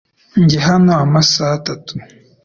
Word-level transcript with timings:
Njye 0.43 0.59
hano 0.67 0.91
amasaha 1.03 1.53
atatu. 1.59 1.93